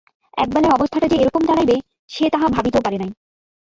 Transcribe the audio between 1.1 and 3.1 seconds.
যে এরকম দাড়াইবে সে তাহা ভাবিতেও পারে